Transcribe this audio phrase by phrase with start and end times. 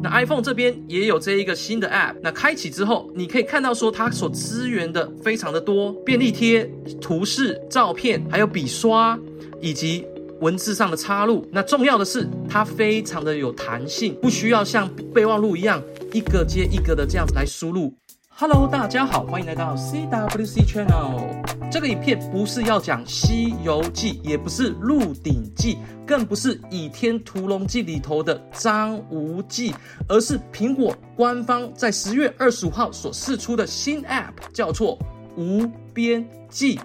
[0.00, 6.64] 那 iPhone 这边也有这一个新的 App，那开启之后，你可以看到说它所支援的非常的多，便利贴、
[7.00, 9.18] 图示、照片，还有笔刷，
[9.60, 10.06] 以及
[10.40, 11.44] 文字上的插入。
[11.50, 17.92] 那重要的是，它非常的有弹性，不需要像备忘录一样一个接一个的这样子来输入。
[18.40, 21.68] Hello，大家好，欢迎来到 CWC Channel。
[21.72, 25.74] 这个影片不是要讲《西游记》，也不是《鹿鼎记》，
[26.06, 29.74] 更不是《倚天屠龙记》里头的张无忌，
[30.06, 34.96] 而是苹果官方在十月二十五号所试出的新 App，叫做
[35.36, 36.78] 无边记。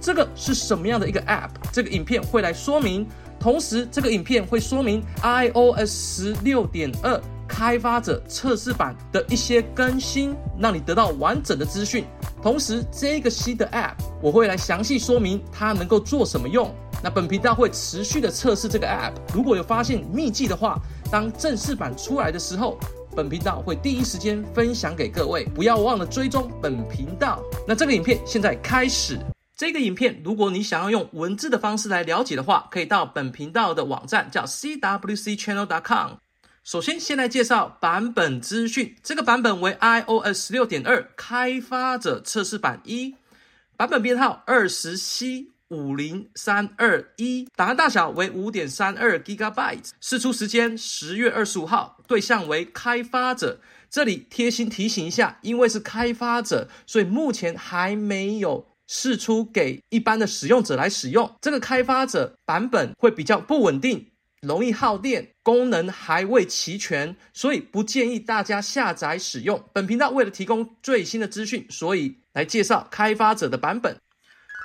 [0.00, 1.50] 这个是什么样的一个 App？
[1.70, 3.06] 这个影片会来说明。
[3.38, 7.22] 同时，这个影片会说明 iOS 十六点二。
[7.60, 12.06] 开发者测试版的一些更新，让你得到完整的资讯。
[12.42, 16.74] 同时，这个新的 App 我会来详细说明它能够做什么用。
[17.02, 20.80] 那本频道会持续的测试这个 App，如果有发现秘技的话，
[21.12, 22.78] 当正式版出来的时候，
[23.14, 25.44] 本频道会第一时间分享给各位。
[25.44, 27.42] 不要忘了追踪本频道。
[27.68, 29.18] 那这个影片现在开始。
[29.54, 36.12] 这个影片，如果你想要用文字的方式来了解的话，可以到本频道的网站，叫 cwcchannel.com。
[36.62, 38.94] 首先，先来介绍版本资讯。
[39.02, 43.16] 这个版本为 iOS 十六点二开发者测试版一，
[43.78, 53.58] 版本编号二十七五零三二一，档案大小为五点三二 gigabyte，试出时间十月二十五号，对象为开发者。
[53.88, 61.34] 这里贴心提醒一下，因为是开发者，所以目前还没有试出给一般的使用者来使用。
[61.40, 64.09] 这个开发者版本会比较不稳定。
[64.40, 69.62] 容易耗电，功能还未齐全，所以不建议大家下载使用。
[69.74, 73.94] 本频道为了提供最新的资讯，所以来介绍开发者的版本。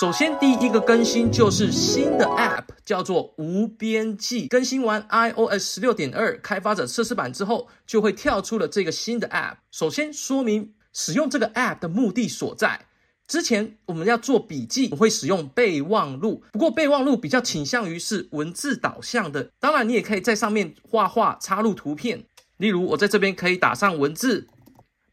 [0.00, 4.48] 首先，第一个更新就是新的 App，叫做无边际。
[4.48, 9.56] 更新完 iOS 十六点二开发者测试版之后，就会跳出了这个新的 App。
[9.70, 12.86] 首先说明使用这个 App 的目的所在。
[13.28, 16.42] 之前我们要做笔记，我会使用备忘录。
[16.50, 22.24] 不过备忘录比较倾向于是文字导向的，当然你也可以在上面画画、插入图片。
[22.56, 24.48] 例如我在这边可以打上文字。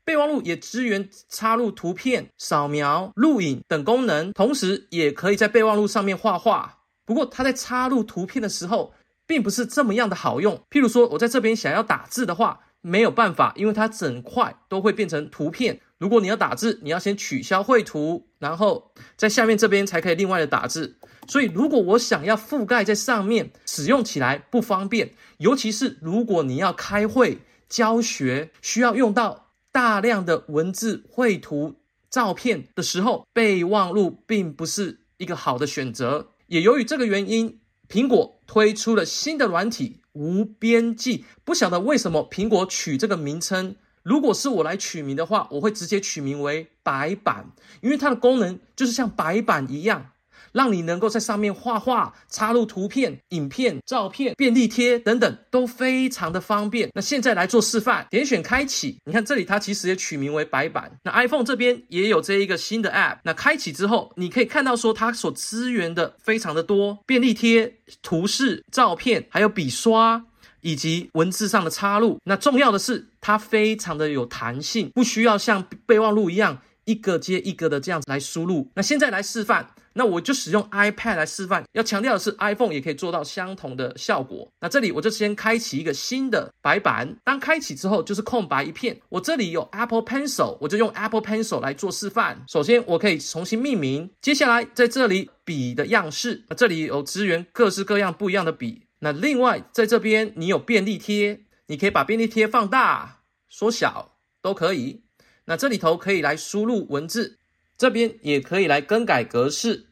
[0.06, 6.78] 备忘录也支援插入图片、扫描、录影等功能，同时也可以在备忘录上面画画。
[7.03, 8.94] 不过它在插入图片的时候，
[9.28, 10.62] 并不是这么样的好用。
[10.70, 15.82] 譬如说我在这边想要打字的话，没有办法，因为它整块都会变成图片。
[15.98, 20.98] 如果你要打字，你要先取消绘图，然后在下面这边才可以另外的打字。
[21.28, 25.14] 所以，如果我想要覆盖在上面，使用起来不方便。
[25.38, 31.76] 尤其是如果你要开会、教学，需要用到大量的文字、绘图、
[32.10, 36.28] 照片的时候，备忘录并不是一个好的选择。
[36.48, 41.26] 也由于这个原因，苹果推出了新的软体“无边际”。
[41.44, 43.76] 不晓得为什么苹果取这个名称。
[44.06, 47.48] 如果是我来取名的话，我会直接取名为白板，
[47.82, 50.12] 因为它的功能就是像白板一样，
[50.52, 56.92] 让你能够在上面画画、插入图片、影片、照片、便利贴等等，都非常的方便。
[56.94, 60.92] 那现在来做示范，点选开启，你看这里它其实也取名为白板。
[61.04, 70.26] 那 iPhone 这边也有这一个新的 App，那开启之后，你可以看到说它所支援的非常的多，便利贴、图示、照片，还有笔刷。
[70.66, 78.68] 以及文字上的插入，那重要的是它非常的有弹性，不需要像备忘录一样一个接一个的这样子来输入。
[78.74, 81.64] 那现在来示范，那我就使用 iPad 来示范。
[81.74, 84.48] 要强调的是，iPhone 也可以做到相同的效果。
[84.59, 89.00] 那这里我就先开启一个新的白板，当开启之后就是空白一片。
[89.09, 92.44] 我这里有 Apple Pencil，我就用 Apple Pencil 来做示范。
[92.47, 98.82] 首先我可以重新命名，接下来在这里笔的样式，那这里有支援各式各样不一样的笔。
[99.06, 105.04] 那另外，在这边你有便利贴，你可以把便利贴放大、缩小都可以。
[105.46, 107.38] 那这里头可以来输入文字，
[107.78, 109.86] 这边也可以来更改格式，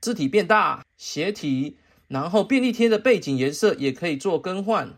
[0.00, 4.96] 字体变大、斜体，然后便利贴的背景颜色也可以做更换。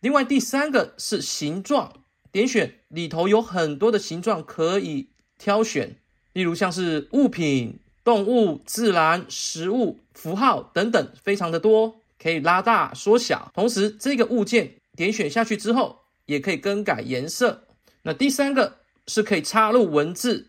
[0.00, 1.92] 另外第三个是形状，
[2.32, 5.98] 点选里头有很多的形状可以挑选，
[6.32, 12.00] 例如像是物品、动物、自然、食物、符号等等，非常的多。
[12.22, 17.66] 可以拉大、缩小，同时这个物件点选下去之后，也可以更改颜色。
[18.02, 20.48] 那第三个是可以插入文字，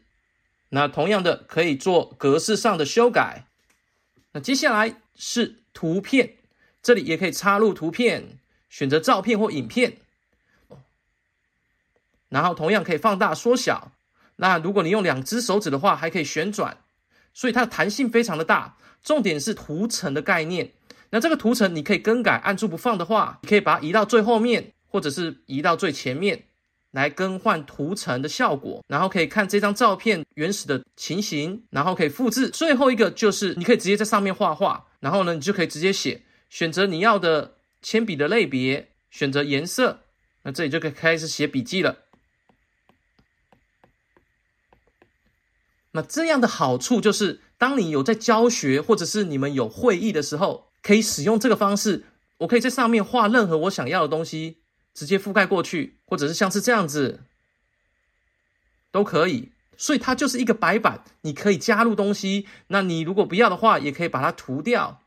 [0.69, 3.45] 那同样的可以做格式上的修改。
[4.33, 6.35] 那接下来是图片，
[6.83, 8.37] 这里也可以插入图片，
[8.69, 9.97] 选择照片或影片，
[12.29, 13.91] 然后同样可以放大、缩小。
[14.37, 16.77] 那如果你用两只手指的话，还可以旋转，
[17.33, 18.77] 所以它的弹性非常的大。
[19.03, 20.71] 重点是图层的概念。
[21.11, 26.43] 那这个图层你可以更改，按住不放的话，你可以把它移到最后面，或者是移到最前面
[26.91, 32.49] 来更换图层的效果，然后可以看这张照片原始的情形，然后可以复制。
[32.49, 39.99] 最后一个就是你可以直接在上面画画，然后呢，你就可以直接写，选择你要的铅笔的类别，选择颜色，
[40.43, 41.97] 那这里就可以开始写笔记了。
[45.91, 52.05] 那这样的好处就是，当你有在教学，或者是你们有会议的时候，可以使用这个方式。
[52.39, 54.57] 我可以在上面画任何我想要的东西，
[54.93, 57.21] 直接覆盖过去，或者是像是这样子，
[58.91, 59.51] 都可以。
[59.77, 62.47] 所以它就是一个白板，你可以加入东西。
[62.67, 65.01] 那你如果不要的话，也可以把它涂掉。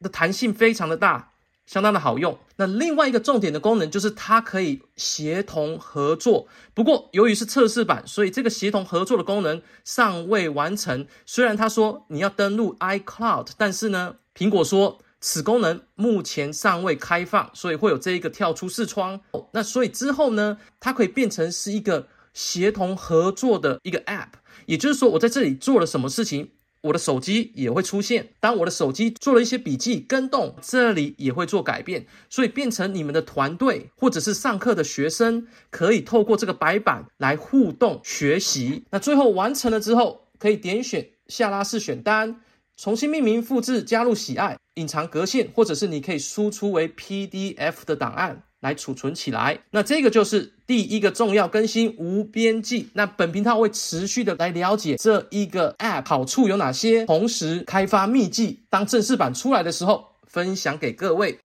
[0.00, 1.29] 的弹性非常的大。
[1.70, 2.36] 相当的好用。
[2.56, 6.48] 那另外一个重点的功能就是它可以协同合作。
[6.74, 11.06] 不过由于是测试版，所以这个协同合作的功能尚未完成。
[11.24, 19.20] 虽然他说你要登录 iCloud，但是呢，苹果说此功能目前尚未开放，所以会有这一个跳出视窗。
[19.52, 24.30] 那所以之后呢，它可以变成是一个协同合作的一个 App。
[24.66, 26.50] 也就是说，我在这里做了什么事情。
[26.82, 38.84] 我的手机也会出现，当我的手机做了一些笔记跟动，这里也会做改变，所以变成你们的团队或者是上课的学生可以透过这个白板来互动学习。
[38.90, 42.40] 那最后完成了之后，可以点选下拉式选单，
[42.76, 48.42] 重新命名、复制、加入喜爱、隐藏格线，或者是你可以输出为 PDF 的档案。
[48.60, 52.88] 来储存起来，那这个就是第一个重要更新无边际。
[52.92, 61.38] 那本频道会持续的来了解这一个 App 好处有哪些，同时开发秘技，当正式版出来的时候分享给各位。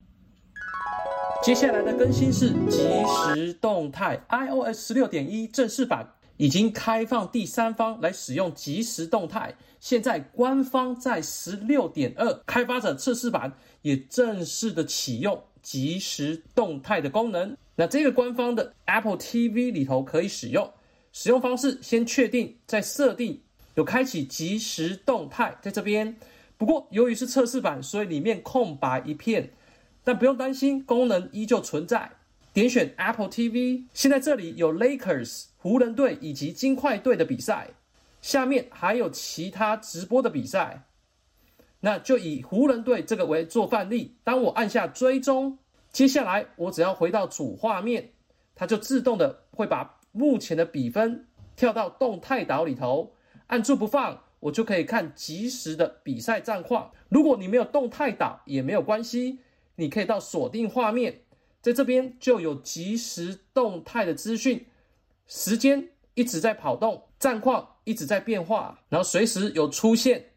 [1.43, 2.81] 接下来的更新是即
[3.33, 13.53] 时动态，iOS 十六点一正式版已经开放第三方来使用即时动态，现在官方在十六点二开发者测试版
[13.83, 15.41] 也正式的启用。
[15.65, 20.71] 即时动态的功能，那这个官方的 Apple TV 里头可以使用。
[21.11, 23.41] 使用方式先确定，在设定
[23.73, 26.15] 有开启即时动态在这边。
[26.55, 29.49] 不过由于是测试版，所以里面空白一片，
[30.03, 32.11] 但不用担心，功能依旧存在。
[32.53, 37.71] 点选 Apple TV，现在这里有 Lakers 湖人队以及金块队的比赛，
[38.21, 40.83] 下面还有其他直播的比赛。
[41.85, 45.59] 那就以湖人队这个为做范例，当我按下追踪，
[45.91, 48.09] 接下来我只要回到主画面，
[48.55, 53.13] 它就自动的会把目前的比分跳到动态岛里头，
[53.45, 56.91] 按住不放，我就可以看即时的比赛战况。
[57.07, 59.37] 如果你没有动态岛也没有关系，
[59.75, 61.21] 你可以到锁定画面，
[61.61, 64.65] 在这边就有即时动态的资讯，
[65.27, 70.31] 时间一直在跑动，战况一直在变化，然后随时有出现。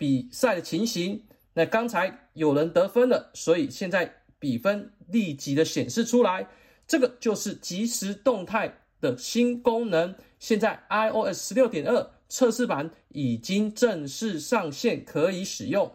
[0.00, 6.46] 比赛的情形，那刚才有人得分了，所以现在比分立即的显示出来，
[6.86, 10.14] 这个就是即时动态的新功能。
[10.38, 15.92] 现在 iOS 十六点二测试版已经正式上线，可以使用。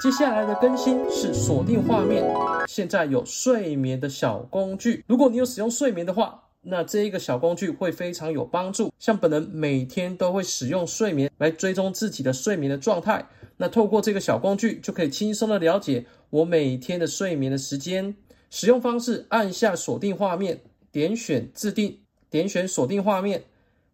[0.00, 2.24] 接下来的更新是锁定画面，
[2.68, 6.44] 现在有睡眠的小工具，如果你有使用睡眠的话。
[6.68, 13.24] 那这一个小工具会非常有帮助，像本人每天都会使用睡眠来追踪自己的睡眠的状态。
[13.56, 18.16] 那透过这个小工具，就可以轻松的了解我每天的睡眠的时间。
[18.50, 20.60] 使用方式：按下锁定画面，
[20.90, 23.44] 点选自定，点选锁定画面，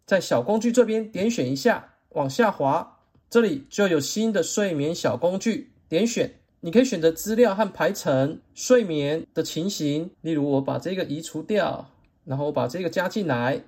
[0.06, 5.70] 在小工具这边点选一下，往下滑，这里就有新的睡眠小工具。
[5.90, 11.90] 点选，你可以选择资料和排程睡眠的情形，例如我把这个移除掉。
[12.24, 13.62] 然后把这个加进来，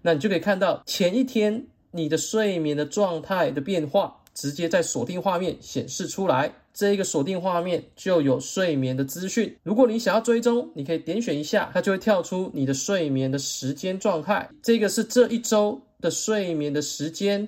[0.00, 6.52] 那你就可以看到前一天你的睡眠的状态的变化，直接在锁定画面显示出来。
[6.74, 9.54] 这一个锁定画面就有睡眠的资讯。
[9.62, 14.48] 如果你想要追踪，你可以点选一下，它就会跳出你的睡眠的时间状态。
[14.62, 17.46] 这个是这一周的睡眠的时间。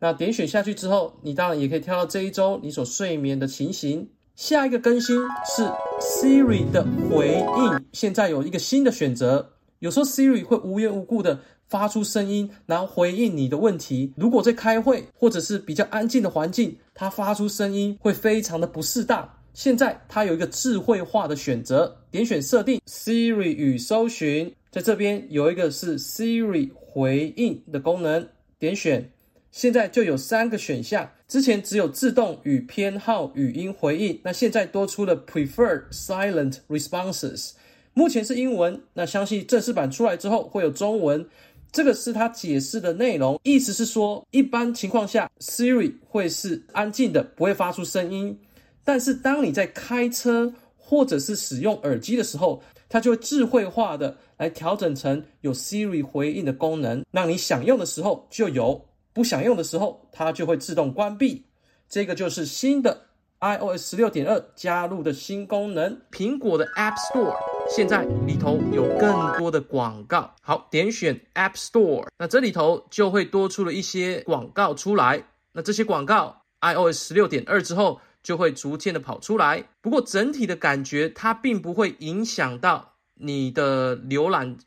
[0.00, 4.08] 那点选下去之后，你当然也可以跳到这一周你所睡眠的情形。
[4.34, 5.16] 下一个更新
[5.56, 5.70] 是
[6.00, 9.50] Siri 的回应，现在有一个新的选择。
[9.80, 11.38] 有时候 Siri 会无缘无故的
[11.68, 14.14] 发出声音，然后回应你的问题。
[14.16, 19.28] 如果在开会或者是比较安静的环境，它发出声音会非常的不适当。
[19.52, 28.26] 现在它有一个智慧化的选择，点选设定 Siri 与搜寻，在这边有一个是 Siri 回应的功能，
[28.58, 29.10] 点选。
[29.50, 37.52] 现在就有三个选项，之前只有自动与偏好语音回应，那现在多出了 Prefer Silent Responses。
[37.92, 41.26] 目前是英文，那相信正式版出来之后会有中文。
[41.72, 48.36] 这个是他解释的内容，意思是说，一般情况下 Siri 会是安静的，不会发出声音。
[48.84, 58.84] 但是当你在开车或者是使用耳机的时候，它就会智慧化的来调整成有 Siri 回应的功能，让你想用的时候就有，
[59.20, 61.44] 不想用的时候它就会自动关闭。
[61.90, 63.08] 这个就是新的
[63.38, 66.00] iOS 十六点二加入的新功能。
[66.10, 67.36] 苹果的 App Store
[67.68, 70.34] 现在里头有更多的广告。
[70.40, 75.22] 好，点选 App Store，那这里头就会多出了一些广告出来。
[75.52, 78.00] 那这些广告 iOS 十六点二之后。
[78.22, 84.58] 就会逐渐的跑出来，不过整体的感觉它并不会影响到你的浏览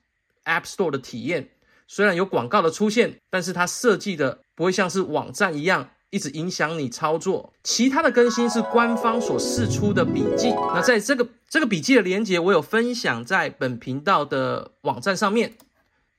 [0.46, 1.52] App Store 的体验。
[1.88, 7.54] 虽然有广告的出现，但是它设计的不会像是网站一样一直影响你操作。
[7.64, 15.54] 其他的更新是官方所释出的笔记，那在这个这个笔记的连接我有分享在本频道的网站上面。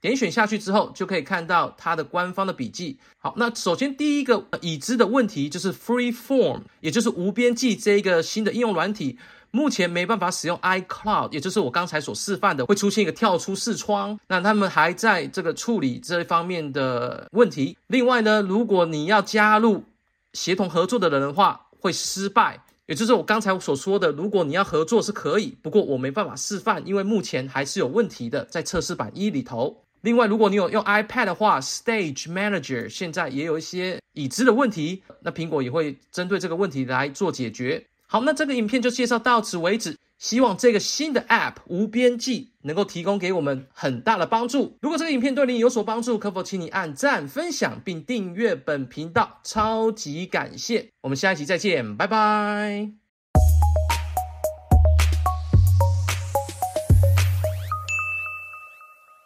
[0.00, 2.98] 点选下去之后，就可以看到它的官方的笔记。
[3.16, 9.18] 好，那首先第一个已知的问题就是 Freeform，也就是无边际这一个新的应用软体，
[9.54, 14.18] 目前没办法使用 iCloud，也就是我刚才所示范的，会出现一个跳出视窗。
[14.26, 17.78] 那他们还在这个处理这一方面的问题。
[17.86, 19.84] 另外呢，如果你要加入
[20.32, 22.64] 协同合作的人的话，会失败。
[22.86, 29.84] 也就是我刚才所说的，如果你要合作是可以，不过我没办法示范，因为目前还是有问题的，在测试版一里头。
[30.00, 37.86] 另外，如果你有用 iPad 的话，Stage Manager 现在也有一些已知的问题，那苹果也会针对这个问题来做解决。
[38.14, 39.96] 好，那这个影片就介绍到此为止。
[40.18, 44.78] 希望这个新的 App 无边际能够提供给我们很大的帮助。
[44.80, 49.40] 如果这个影片对你有所帮助，可否请你按赞、分享并订阅本频道？
[49.42, 50.90] 超级感谢！
[51.00, 53.03] 我们下一集再见，拜拜。